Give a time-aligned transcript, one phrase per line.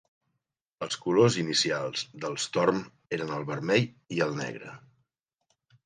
[0.85, 2.83] Els colors inicials del Storm
[3.19, 3.89] eren el vermell
[4.19, 4.77] i el negre.